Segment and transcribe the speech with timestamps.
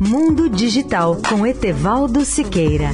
[0.00, 2.90] Mundo Digital com Etevaldo Siqueira.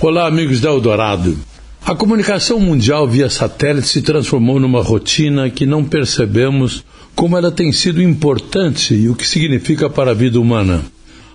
[0.00, 1.38] Olá, amigos da Eldorado.
[1.86, 7.72] A comunicação mundial via satélite se transformou numa rotina que não percebemos como ela tem
[7.72, 10.82] sido importante e o que significa para a vida humana.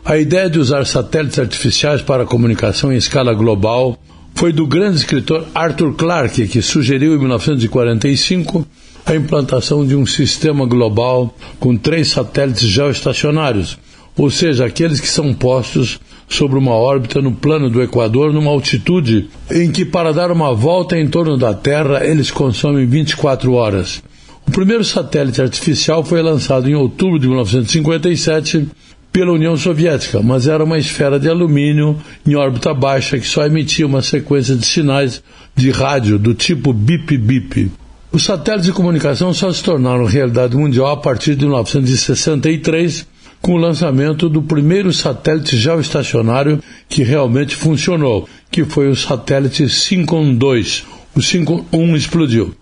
[0.06, 3.98] A ideia de usar satélites artificiais para a comunicação em escala global
[4.36, 8.68] foi do grande escritor Arthur Clarke, que sugeriu em 1945
[9.06, 13.78] a implantação de um sistema global com três satélites geoestacionários,
[14.18, 19.30] ou seja, aqueles que são postos sobre uma órbita no plano do Equador numa altitude
[19.52, 24.02] em que, para dar uma volta em torno da Terra, eles consomem 24 horas.
[24.48, 28.68] O primeiro satélite artificial foi lançado em outubro de 1957
[29.14, 31.96] pela União Soviética, mas era uma esfera de alumínio
[32.28, 35.22] em órbita baixa que só emitia uma sequência de sinais
[35.56, 37.72] de rádio do tipo bip-bip.
[38.12, 43.06] Os satélites de comunicação só se tornaram realidade mundial a partir de 1963,
[43.40, 50.34] com o lançamento do primeiro satélite geoestacionário que realmente funcionou, que foi o satélite Syncon
[50.34, 50.86] 2.
[51.16, 52.56] O Syncon 1 explodiu.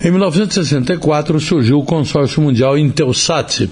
[0.00, 3.68] Em 1964 surgiu o consórcio mundial Intelsat,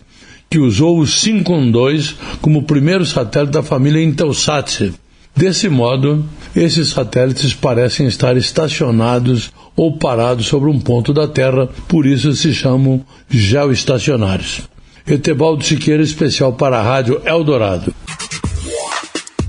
[0.49, 4.93] que usou o Syncon 2 como primeiro satélite da família Intelsat.
[5.35, 12.07] Desse modo, esses satélites parecem estar estacionados ou parados sobre um ponto da Terra, por
[12.07, 14.63] isso se chamam geoestacionários.
[15.07, 17.95] Etebaldo Siqueira, especial para a Rádio Eldorado.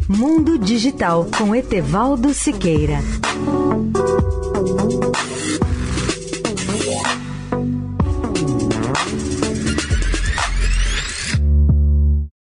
[0.09, 2.99] Mundo Digital com Etevaldo Siqueira.